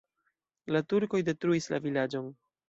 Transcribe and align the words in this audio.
La 0.75 0.81
turkoj 0.93 1.19
detruis 1.27 1.71
la 1.75 1.81
vilaĝon. 1.85 2.35